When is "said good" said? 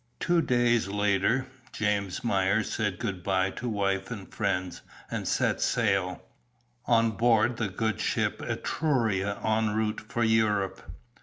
2.73-3.21